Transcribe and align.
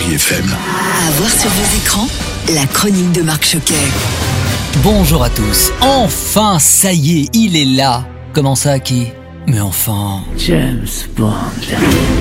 Chérie 0.00 0.14
FM. 0.14 0.46
À 0.46 1.10
voir 1.12 1.30
sur 1.30 1.50
vos 1.50 1.76
écrans, 1.76 2.08
la 2.54 2.66
chronique 2.66 3.12
de 3.12 3.22
Marc 3.22 3.44
Choquet. 3.44 3.74
Bonjour 4.82 5.22
à 5.22 5.30
tous. 5.30 5.72
Enfin, 5.80 6.58
ça 6.58 6.92
y 6.92 7.20
est, 7.20 7.36
il 7.36 7.56
est 7.56 7.64
là. 7.64 8.04
Comment 8.32 8.54
ça, 8.54 8.78
qui 8.78 9.08
Mais 9.50 9.60
enfin. 9.60 10.22
James 10.38 10.86
Bond. 11.16 11.32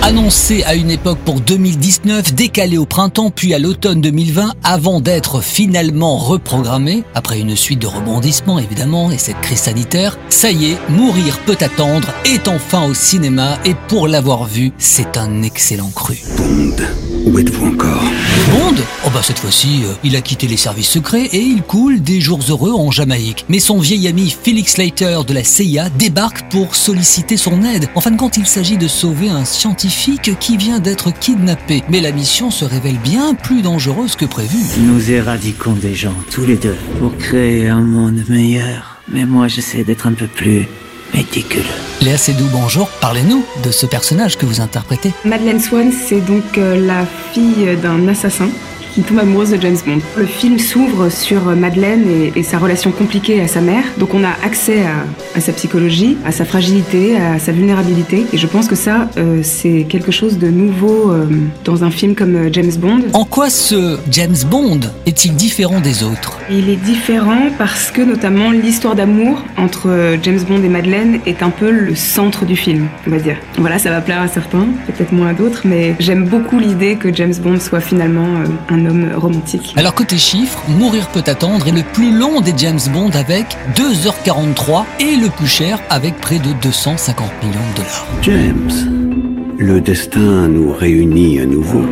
Annoncé 0.01 0.63
à 0.63 0.73
une 0.73 0.89
époque 0.89 1.19
pour 1.25 1.39
2019, 1.41 2.33
décalé 2.33 2.79
au 2.79 2.88
printemps 2.88 3.29
puis 3.29 3.53
à 3.53 3.59
l'automne 3.59 4.02
2020, 4.02 4.53
avant 4.63 4.99
d'être 4.99 5.39
finalement 5.39 6.17
reprogrammé, 6.17 7.03
après 7.13 7.39
une 7.39 7.55
suite 7.55 7.79
de 7.79 7.88
rebondissements 7.88 8.57
évidemment 8.57 9.11
et 9.11 9.19
cette 9.19 9.41
crise 9.41 9.59
sanitaire, 9.59 10.17
ça 10.29 10.49
y 10.49 10.71
est, 10.71 10.77
Mourir 10.89 11.38
peut 11.45 11.57
attendre 11.59 12.07
est 12.25 12.47
enfin 12.47 12.85
au 12.85 12.95
cinéma 12.95 13.59
et 13.63 13.75
pour 13.88 14.07
l'avoir 14.07 14.45
vu, 14.45 14.71
c'est 14.80 15.16
un 15.16 15.43
excellent 15.43 15.91
cru. 15.93 16.17
Bond. 16.35 16.77
Où 17.25 17.38
êtes-vous 17.38 17.67
encore? 17.67 18.03
Bond? 18.52 18.75
Oh 19.05 19.09
bah 19.13 19.21
cette 19.21 19.39
fois-ci, 19.39 19.81
euh, 19.83 19.93
il 20.03 20.16
a 20.16 20.21
quitté 20.21 20.47
les 20.47 20.57
services 20.57 20.89
secrets 20.89 21.25
et 21.25 21.41
il 21.41 21.61
coule 21.61 22.02
des 22.02 22.22
jours 22.22 22.39
heureux 22.50 22.72
en 22.72 22.91
Jamaïque. 22.91 23.45
Mais 23.50 23.59
son 23.59 23.77
vieil 23.77 24.07
ami 24.07 24.35
Felix 24.41 24.77
Leiter 24.77 25.19
de 25.27 25.33
la 25.33 25.44
CIA 25.44 25.89
débarque 25.89 26.50
pour 26.50 26.75
solliciter 26.75 27.19
son 27.38 27.64
aide. 27.64 27.88
En 27.95 28.02
fin 28.02 28.12
de 28.12 28.17
compte, 28.17 28.38
il 28.38 28.45
s'agit 28.45 28.78
de 28.78 28.88
sauver 28.88 29.30
un 29.30 29.45
scientifique 29.45 30.38
qui 30.39 30.58
vient 30.58 30.80
d'être 30.80 31.12
kidnappé. 31.12 31.84
Mais 31.89 32.02
la 32.02 32.12
mission 32.12 32.52
se 32.52 32.66
révèle 32.66 32.98
bien 32.98 33.34
plus 33.34 33.62
dangereuse 33.62 34.16
que 34.16 34.25
prévu. 34.25 34.58
Nous 34.80 35.12
éradiquons 35.12 35.73
des 35.73 35.95
gens, 35.95 36.16
tous 36.31 36.45
les 36.45 36.56
deux, 36.56 36.78
pour 37.00 37.16
créer 37.17 37.67
un 37.67 37.81
monde 37.81 38.23
meilleur. 38.30 38.97
Mais 39.08 39.25
moi, 39.25 39.47
j'essaie 39.47 39.84
d'être 39.84 40.08
un 40.08 40.14
peu 40.14 40.28
plus 40.28 40.67
méticuleux. 41.14 41.64
Léa 42.02 42.17
Seydoux, 42.17 42.47
bonjour. 42.52 42.90
Parlez-nous 43.02 43.44
de 43.64 43.72
ce 43.72 43.86
personnage 43.86 44.38
que 44.38 44.45
vous 44.45 44.62
interprétez. 44.62 45.12
Madeleine 45.25 45.59
Swan, 45.59 45.92
c'est 45.92 46.22
donc 46.22 46.58
euh, 46.58 46.86
la 46.86 47.06
fille 47.34 47.78
d'un 47.81 48.08
assassin 48.08 48.50
qui 48.93 49.01
tombe 49.01 49.19
amoureuse 49.19 49.51
de 49.51 49.61
James 49.61 49.77
Bond. 49.85 49.99
Le 50.17 50.25
film 50.25 50.59
s'ouvre 50.59 51.09
sur 51.09 51.47
euh, 51.47 51.55
Madeleine 51.55 52.03
et, 52.09 52.39
et 52.39 52.43
sa 52.43 52.57
relation 52.57 52.91
compliquée 52.91 53.41
à 53.41 53.47
sa 53.47 53.61
mère. 53.61 53.83
Donc 53.97 54.13
on 54.13 54.23
a 54.23 54.31
accès 54.43 54.81
à, 54.81 55.37
à 55.37 55.41
sa 55.41 55.51
psychologie, 55.53 56.17
à 56.25 56.31
sa 56.31 56.45
fragilité, 56.45 57.17
à 57.17 57.39
sa 57.39 57.51
vulnérabilité. 57.51 58.25
Et 58.33 58.37
je 58.37 58.47
pense 58.47 58.67
que 58.67 58.75
ça, 58.75 59.09
euh, 59.17 59.41
c'est 59.43 59.85
quelque 59.87 60.11
chose 60.11 60.37
de 60.37 60.47
nouveau 60.49 61.11
euh, 61.11 61.25
dans 61.63 61.83
un 61.83 61.91
film 61.91 62.15
comme 62.15 62.51
James 62.51 62.71
Bond. 62.79 63.01
En 63.13 63.25
quoi 63.25 63.49
ce 63.49 63.97
James 64.11 64.35
Bond 64.49 64.79
est-il 65.05 65.35
différent 65.35 65.79
des 65.79 66.03
autres? 66.03 66.39
Il 66.49 66.69
est 66.69 66.75
différent 66.75 67.49
parce 67.57 67.91
que 67.91 68.01
notamment 68.01 68.51
l'histoire 68.51 68.95
d'amour 68.95 69.43
entre 69.57 70.17
James 70.23 70.39
Bond 70.47 70.63
et 70.63 70.69
Madeleine 70.69 71.19
est 71.25 71.43
un 71.43 71.49
peu 71.49 71.69
le 71.71 71.95
centre 71.95 72.45
du 72.45 72.55
film, 72.55 72.87
on 73.07 73.11
va 73.11 73.19
dire. 73.19 73.37
Voilà, 73.57 73.77
ça 73.79 73.89
va 73.89 74.01
plaire 74.01 74.21
à 74.21 74.27
certains, 74.27 74.67
peut-être 74.87 75.11
moins 75.11 75.27
à 75.27 75.33
d'autres, 75.33 75.61
mais 75.65 75.95
j'aime 75.99 76.25
beaucoup 76.25 76.59
l'idée 76.59 76.95
que 76.95 77.13
James 77.13 77.33
Bond 77.41 77.59
soit 77.59 77.81
finalement 77.81 78.27
euh, 78.27 78.73
un 78.80 78.89
homme 78.89 79.11
romantique. 79.16 79.73
Alors 79.75 79.94
côté 79.94 80.17
chiffres, 80.17 80.61
Mourir 80.69 81.08
peut 81.08 81.23
attendre 81.25 81.67
est 81.67 81.72
le 81.72 81.83
plus 81.83 82.17
long 82.17 82.41
des 82.41 82.53
James 82.58 82.80
Bond 82.91 83.11
avec 83.13 83.58
2h43 83.75 84.85
et 84.99 85.16
le 85.16 85.30
plus 85.30 85.47
cher 85.47 85.79
avec 85.90 86.17
près 86.17 86.40
de 86.40 86.53
250 86.62 87.29
millions 87.44 87.59
de 87.72 87.78
dollars. 87.78 88.07
James. 88.22 88.72
Le 89.57 89.81
destin 89.81 90.47
nous 90.47 90.72
réunit 90.72 91.40
à 91.41 91.45
nouveau. 91.45 91.84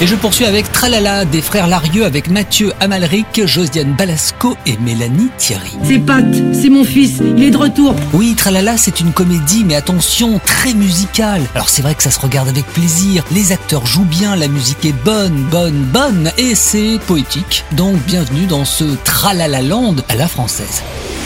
Et 0.00 0.08
je 0.08 0.16
poursuis 0.16 0.44
avec 0.44 0.70
Tralala 0.72 1.24
des 1.24 1.40
frères 1.40 1.68
Larieux 1.68 2.04
avec 2.04 2.28
Mathieu 2.28 2.72
Amalric, 2.80 3.46
Josiane 3.46 3.94
Balasco 3.94 4.56
et 4.66 4.76
Mélanie 4.78 5.30
Thierry. 5.38 5.70
C'est 5.84 6.00
Pat, 6.00 6.24
c'est 6.52 6.68
mon 6.68 6.84
fils, 6.84 7.20
il 7.36 7.44
est 7.44 7.50
de 7.52 7.56
retour. 7.56 7.94
Oui, 8.12 8.34
Tralala, 8.34 8.76
c'est 8.76 8.98
une 8.98 9.12
comédie, 9.12 9.64
mais 9.64 9.76
attention, 9.76 10.40
très 10.44 10.74
musicale. 10.74 11.42
Alors 11.54 11.68
c'est 11.68 11.82
vrai 11.82 11.94
que 11.94 12.02
ça 12.02 12.10
se 12.10 12.18
regarde 12.18 12.48
avec 12.48 12.66
plaisir, 12.66 13.24
les 13.30 13.52
acteurs 13.52 13.86
jouent 13.86 14.04
bien, 14.04 14.34
la 14.34 14.48
musique 14.48 14.84
est 14.84 15.04
bonne, 15.04 15.46
bonne, 15.50 15.84
bonne, 15.84 16.32
et 16.38 16.56
c'est 16.56 16.98
poétique. 17.06 17.64
Donc 17.72 17.96
bienvenue 18.04 18.46
dans 18.46 18.64
ce 18.64 18.84
Tralala 19.04 19.62
Land 19.62 19.96
à 20.08 20.16
la 20.16 20.26
française. 20.26 20.82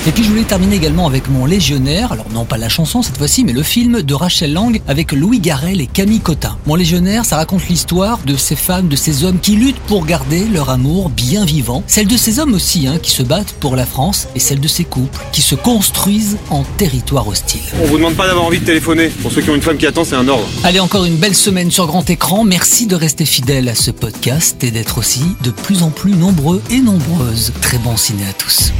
Et 0.09 0.11
puis 0.11 0.25
je 0.25 0.31
voulais 0.31 0.45
terminer 0.45 0.77
également 0.77 1.07
avec 1.07 1.29
mon 1.29 1.45
légionnaire, 1.45 2.13
alors 2.13 2.31
non 2.33 2.47
pas 2.47 2.57
la 2.57 2.71
chanson 2.71 3.03
cette 3.03 3.19
fois-ci, 3.19 3.45
mais 3.45 3.53
le 3.53 3.63
film 3.63 4.01
de 4.01 4.15
Rachel 4.15 4.55
Lang 4.55 4.81
avec 4.89 5.13
Louis 5.13 5.39
Garrel 5.39 5.83
et 5.83 5.87
Camille 5.87 6.21
Cotin. 6.21 6.57
Mon 6.65 6.77
légionnaire, 6.77 7.27
ça 7.27 7.37
raconte 7.37 7.69
l'histoire 7.69 8.19
de 8.25 8.35
ces 8.35 8.57
femmes, 8.57 8.89
de 8.89 8.97
ces 8.97 9.25
hommes 9.25 9.39
qui 9.39 9.57
luttent 9.57 9.81
pour 9.81 10.07
garder 10.07 10.47
leur 10.47 10.71
amour 10.71 11.11
bien 11.11 11.45
vivant. 11.45 11.83
Celle 11.87 12.07
de 12.07 12.17
ces 12.17 12.39
hommes 12.39 12.55
aussi, 12.55 12.87
hein, 12.87 12.99
qui 13.03 13.11
se 13.11 13.23
battent 13.23 13.53
pour 13.61 13.77
la 13.77 13.85
France, 13.85 14.29
et 14.35 14.41
celle 14.41 14.61
de 14.61 14.67
ces 14.67 14.85
couples 14.85 15.21
qui 15.31 15.43
se 15.43 15.55
construisent 15.55 16.39
en 16.49 16.63
territoire 16.79 17.29
hostile. 17.29 17.61
On 17.83 17.87
vous 17.87 17.99
demande 17.99 18.15
pas 18.15 18.27
d'avoir 18.27 18.47
envie 18.47 18.61
de 18.61 18.65
téléphoner. 18.65 19.09
Pour 19.09 19.31
ceux 19.31 19.43
qui 19.43 19.51
ont 19.51 19.57
une 19.57 19.61
femme 19.61 19.77
qui 19.77 19.87
attend, 19.87 20.05
c'est 20.05 20.17
un 20.17 20.27
ordre. 20.27 20.49
Allez, 20.65 20.81
encore 20.81 21.05
une 21.05 21.17
belle 21.17 21.35
semaine 21.35 21.71
sur 21.71 21.87
grand 21.87 22.09
écran. 22.09 22.45
Merci 22.45 22.87
de 22.87 22.97
rester 22.97 23.27
fidèle 23.27 23.69
à 23.69 23.75
ce 23.75 23.91
podcast 23.91 24.65
et 24.65 24.71
d'être 24.71 24.97
aussi 24.97 25.25
de 25.43 25.51
plus 25.51 25.83
en 25.83 25.91
plus 25.91 26.13
nombreux 26.13 26.63
et 26.71 26.81
nombreuses. 26.81 27.53
Très 27.61 27.77
bon 27.77 27.99
ciné 27.99 28.23
à 28.27 28.33
tous. 28.33 28.73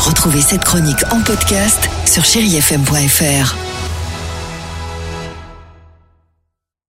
Retrouvez 0.00 0.42
cette 0.42 0.64
chronique 0.74 1.04
en 1.12 1.20
podcast 1.20 1.88
sur 2.04 2.24
chérifm.fr. 2.24 3.73